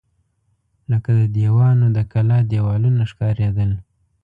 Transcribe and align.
لکه 0.91 1.11
د 1.19 1.21
دیوانو 1.37 1.85
د 1.95 1.99
کلا 2.11 2.39
دېوالونه 2.51 3.01
ښکارېدل. 3.11 3.71